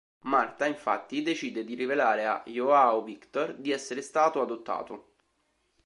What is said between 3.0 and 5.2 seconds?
Victor di essere stato adottato.